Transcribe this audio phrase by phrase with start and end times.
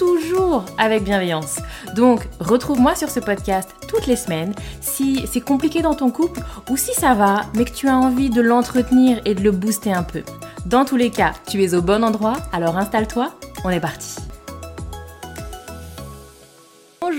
[0.00, 1.60] toujours avec bienveillance.
[1.94, 6.40] Donc, retrouve-moi sur ce podcast toutes les semaines si c'est compliqué dans ton couple
[6.70, 9.92] ou si ça va, mais que tu as envie de l'entretenir et de le booster
[9.92, 10.22] un peu.
[10.64, 14.29] Dans tous les cas, tu es au bon endroit, alors installe-toi, on est parti.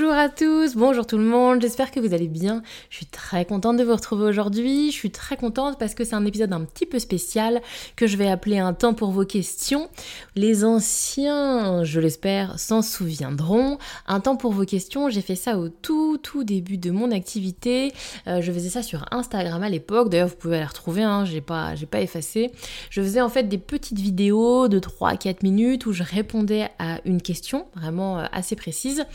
[0.01, 2.63] Bonjour à tous, bonjour tout le monde, j'espère que vous allez bien.
[2.89, 4.89] Je suis très contente de vous retrouver aujourd'hui.
[4.89, 7.61] Je suis très contente parce que c'est un épisode un petit peu spécial
[7.95, 9.89] que je vais appeler un temps pour vos questions.
[10.35, 13.77] Les anciens, je l'espère, s'en souviendront.
[14.07, 17.93] Un temps pour vos questions, j'ai fait ça au tout tout début de mon activité.
[18.25, 20.09] Euh, je faisais ça sur Instagram à l'époque.
[20.09, 22.51] D'ailleurs, vous pouvez la retrouver, hein, j'ai pas, pas effacé.
[22.89, 26.69] Je faisais en fait des petites vidéos de 3 à 4 minutes où je répondais
[26.79, 29.05] à une question vraiment euh, assez précise.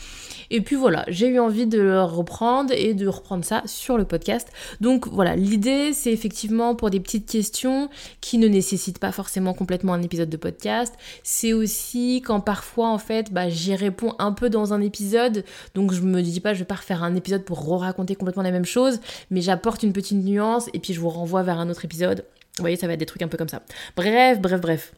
[0.49, 4.05] Et puis voilà, j'ai eu envie de le reprendre et de reprendre ça sur le
[4.05, 4.47] podcast.
[4.81, 7.89] Donc voilà, l'idée c'est effectivement pour des petites questions
[8.21, 10.93] qui ne nécessitent pas forcément complètement un épisode de podcast.
[11.23, 15.43] C'est aussi quand parfois en fait bah, j'y réponds un peu dans un épisode,
[15.75, 18.51] donc je me dis pas je vais pas refaire un épisode pour re-raconter complètement la
[18.51, 18.99] même chose,
[19.31, 22.25] mais j'apporte une petite nuance et puis je vous renvoie vers un autre épisode.
[22.57, 23.61] Vous voyez, ça va être des trucs un peu comme ça.
[23.95, 24.93] Bref, bref, bref.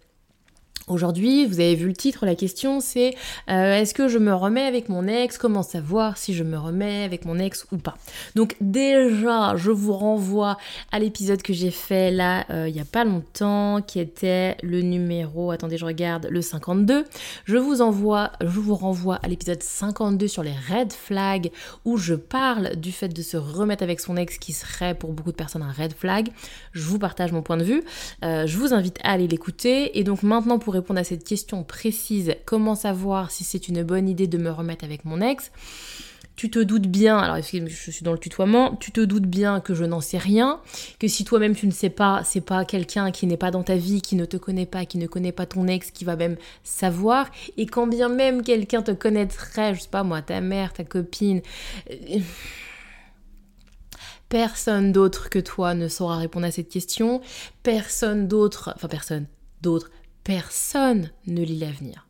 [0.89, 3.15] Aujourd'hui, vous avez vu le titre, la question c'est
[3.47, 5.37] euh, est-ce que je me remets avec mon ex?
[5.37, 7.95] Comment savoir si je me remets avec mon ex ou pas?
[8.33, 10.57] Donc déjà, je vous renvoie
[10.91, 14.81] à l'épisode que j'ai fait là euh, il n'y a pas longtemps, qui était le
[14.81, 17.05] numéro, attendez je regarde, le 52.
[17.45, 21.51] Je vous envoie, je vous renvoie à l'épisode 52 sur les red flags
[21.85, 25.31] où je parle du fait de se remettre avec son ex qui serait pour beaucoup
[25.31, 26.29] de personnes un red flag.
[26.71, 27.83] Je vous partage mon point de vue.
[28.25, 31.63] Euh, je vous invite à aller l'écouter et donc maintenant pour répondre à cette question
[31.63, 35.51] précise, comment savoir si c'est une bonne idée de me remettre avec mon ex?
[36.35, 39.73] Tu te doutes bien, alors je suis dans le tutoiement, tu te doutes bien que
[39.73, 40.61] je n'en sais rien,
[40.97, 43.75] que si toi-même tu ne sais pas, c'est pas quelqu'un qui n'est pas dans ta
[43.75, 46.37] vie, qui ne te connaît pas, qui ne connaît pas ton ex, qui va même
[46.63, 50.85] savoir, et quand bien même quelqu'un te connaîtrait, je sais pas moi, ta mère, ta
[50.85, 51.41] copine,
[51.91, 52.19] euh,
[54.29, 57.19] personne d'autre que toi ne saura répondre à cette question,
[57.63, 59.25] personne d'autre, enfin personne
[59.61, 59.91] d'autre
[60.29, 62.05] personne ne lit l'avenir.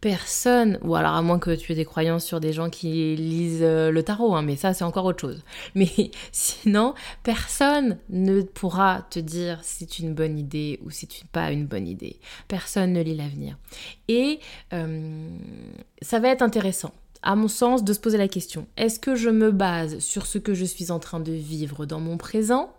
[0.00, 3.60] Personne, ou alors à moins que tu aies des croyances sur des gens qui lisent
[3.60, 5.44] euh, le tarot, hein, mais ça c'est encore autre chose.
[5.74, 11.28] Mais sinon, personne ne pourra te dire si c'est une bonne idée ou si c'est
[11.28, 12.18] pas une bonne idée.
[12.48, 13.58] Personne ne lit l'avenir.
[14.08, 14.40] Et
[14.72, 15.28] euh,
[16.00, 16.94] ça va être intéressant
[17.24, 20.38] à mon sens, de se poser la question, est-ce que je me base sur ce
[20.38, 22.72] que je suis en train de vivre dans mon présent?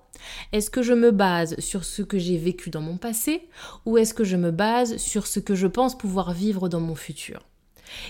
[0.53, 3.49] Est-ce que je me base sur ce que j'ai vécu dans mon passé?
[3.85, 6.95] Ou est-ce que je me base sur ce que je pense pouvoir vivre dans mon
[6.95, 7.41] futur?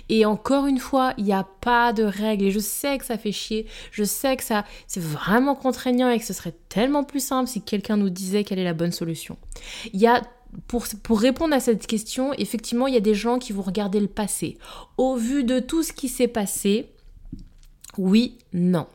[0.10, 2.46] Et encore une fois, il n'y a pas de règles.
[2.46, 3.66] Et je sais que ça fait chier.
[3.92, 7.62] Je sais que ça, c'est vraiment contraignant et que ce serait tellement plus simple si
[7.62, 9.38] quelqu'un nous disait quelle est la bonne solution.
[9.94, 10.22] Il y a
[10.68, 14.08] pour, répondre à cette question, effectivement, il y a des gens qui vont regarder le
[14.08, 14.58] passé.
[14.98, 16.90] Au vu de tout ce qui s'est passé,
[17.98, 18.88] oui, non.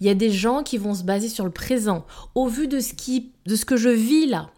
[0.00, 2.80] Il y a des gens qui vont se baser sur le présent, au vu de
[2.80, 4.50] ce, qui, de ce que je vis là.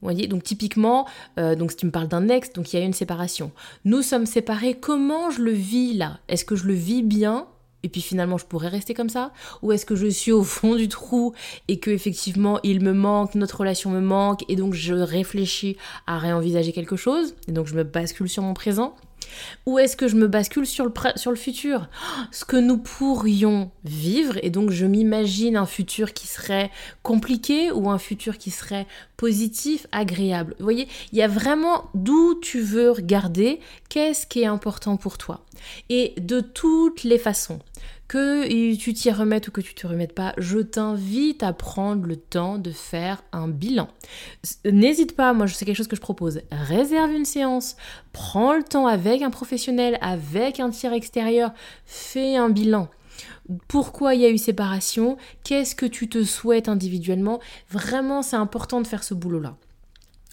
[0.00, 1.06] Vous voyez, donc typiquement,
[1.38, 3.52] euh, donc si tu me parles d'un ex, donc il y a une séparation.
[3.84, 6.20] Nous sommes séparés, comment je le vis là?
[6.28, 7.46] Est-ce que je le vis bien?
[7.82, 9.32] Et puis finalement je pourrais rester comme ça?
[9.62, 11.34] Ou est-ce que je suis au fond du trou
[11.68, 15.76] et que effectivement il me manque, notre relation me manque et donc je réfléchis
[16.06, 17.34] à réenvisager quelque chose?
[17.48, 18.94] Et donc je me bascule sur mon présent
[19.66, 21.88] ou est-ce que je me bascule sur le, sur le futur?
[22.32, 26.70] Ce que nous pourrions vivre, et donc je m'imagine un futur qui serait
[27.02, 28.86] compliqué ou un futur qui serait
[29.16, 30.54] positif, agréable.
[30.58, 35.18] Vous voyez, il y a vraiment d'où tu veux regarder, qu'est-ce qui est important pour
[35.18, 35.44] toi?
[35.88, 37.60] Et de toutes les façons,
[38.10, 42.16] que tu t'y remettes ou que tu te remettes pas, je t'invite à prendre le
[42.16, 43.86] temps de faire un bilan.
[44.64, 46.40] N'hésite pas, moi je sais quelque chose que je propose.
[46.50, 47.76] Réserve une séance,
[48.12, 51.52] prends le temps avec un professionnel, avec un tiers extérieur,
[51.86, 52.88] fais un bilan
[53.66, 57.40] pourquoi il y a eu séparation, qu'est-ce que tu te souhaites individuellement?
[57.68, 59.56] Vraiment, c'est important de faire ce boulot-là.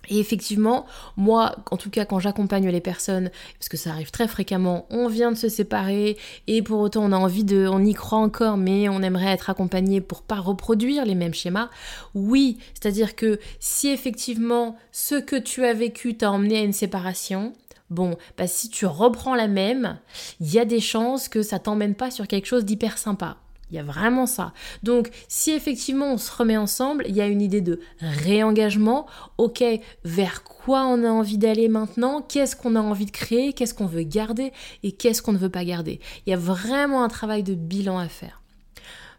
[0.09, 4.27] Et effectivement, moi, en tout cas, quand j'accompagne les personnes, parce que ça arrive très
[4.27, 6.18] fréquemment, on vient de se séparer
[6.48, 9.50] et pour autant on a envie de, on y croit encore, mais on aimerait être
[9.50, 11.69] accompagné pour pas reproduire les mêmes schémas.
[12.15, 17.54] Oui, c'est-à-dire que si effectivement ce que tu as vécu t'a emmené à une séparation,
[17.89, 19.98] bon, bah si tu reprends la même,
[20.39, 23.38] il y a des chances que ça t'emmène pas sur quelque chose d'hyper sympa.
[23.69, 24.53] Il y a vraiment ça.
[24.83, 29.07] Donc, si effectivement on se remet ensemble, il y a une idée de réengagement.
[29.37, 29.63] Ok,
[30.05, 32.21] vers quoi on a envie d'aller maintenant?
[32.21, 33.53] Qu'est-ce qu'on a envie de créer?
[33.53, 34.53] Qu'est-ce qu'on veut garder?
[34.83, 35.99] Et qu'est-ce qu'on ne veut pas garder?
[36.25, 38.41] Il y a vraiment un travail de bilan à faire.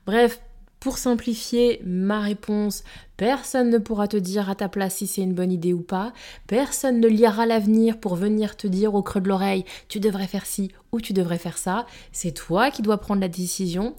[0.07, 0.41] Bref,
[0.81, 2.85] pour simplifier ma réponse,
[3.17, 6.13] personne ne pourra te dire à ta place si c'est une bonne idée ou pas.
[6.47, 10.47] Personne ne lira l'avenir pour venir te dire au creux de l'oreille tu devrais faire
[10.47, 11.85] ci ou tu devrais faire ça.
[12.13, 13.97] C'est toi qui dois prendre la décision.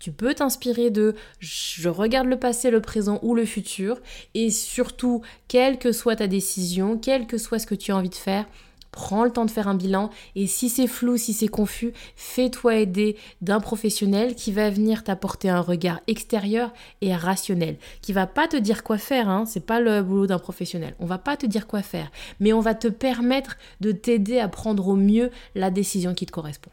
[0.00, 4.00] Tu peux t'inspirer de je regarde le passé, le présent ou le futur.
[4.34, 8.08] Et surtout, quelle que soit ta décision, quel que soit ce que tu as envie
[8.08, 8.46] de faire,
[8.92, 12.76] Prends le temps de faire un bilan et si c'est flou, si c'est confus, fais-toi
[12.76, 18.48] aider d'un professionnel qui va venir t'apporter un regard extérieur et rationnel, qui va pas
[18.48, 20.96] te dire quoi faire, hein, c'est pas le boulot d'un professionnel.
[20.98, 22.10] On va pas te dire quoi faire,
[22.40, 26.32] mais on va te permettre de t'aider à prendre au mieux la décision qui te
[26.32, 26.70] correspond.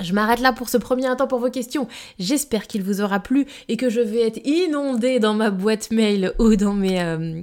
[0.00, 1.86] Je m'arrête là pour ce premier temps pour vos questions.
[2.18, 6.32] J'espère qu'il vous aura plu et que je vais être inondée dans ma boîte mail
[6.40, 7.42] ou dans mes, euh,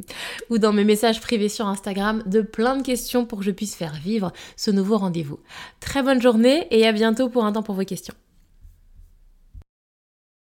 [0.49, 3.75] ou dans mes messages privés sur Instagram de plein de questions pour que je puisse
[3.75, 5.39] faire vivre ce nouveau rendez-vous.
[5.79, 8.15] Très bonne journée et à bientôt pour un temps pour vos questions.